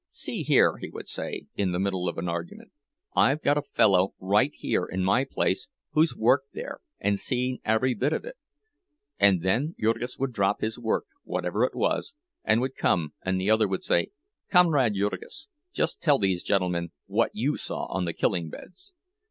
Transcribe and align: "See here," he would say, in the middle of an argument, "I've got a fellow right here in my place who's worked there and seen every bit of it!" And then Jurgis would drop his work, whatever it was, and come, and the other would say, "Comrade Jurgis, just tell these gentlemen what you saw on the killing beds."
"See 0.09 0.41
here," 0.41 0.77
he 0.77 0.89
would 0.89 1.07
say, 1.07 1.45
in 1.55 1.73
the 1.73 1.79
middle 1.79 2.09
of 2.09 2.17
an 2.17 2.27
argument, 2.27 2.71
"I've 3.15 3.43
got 3.43 3.59
a 3.59 3.71
fellow 3.75 4.15
right 4.19 4.51
here 4.51 4.83
in 4.83 5.03
my 5.03 5.25
place 5.25 5.67
who's 5.91 6.15
worked 6.15 6.53
there 6.55 6.79
and 6.99 7.19
seen 7.19 7.59
every 7.63 7.93
bit 7.93 8.11
of 8.11 8.25
it!" 8.25 8.35
And 9.19 9.43
then 9.43 9.75
Jurgis 9.79 10.17
would 10.17 10.33
drop 10.33 10.61
his 10.61 10.79
work, 10.79 11.05
whatever 11.23 11.63
it 11.65 11.75
was, 11.75 12.15
and 12.43 12.67
come, 12.75 13.13
and 13.21 13.39
the 13.39 13.51
other 13.51 13.67
would 13.67 13.83
say, 13.83 14.07
"Comrade 14.49 14.95
Jurgis, 14.95 15.49
just 15.71 16.01
tell 16.01 16.17
these 16.17 16.41
gentlemen 16.43 16.89
what 17.05 17.29
you 17.35 17.55
saw 17.55 17.85
on 17.85 18.05
the 18.05 18.13
killing 18.13 18.49
beds." 18.49 18.95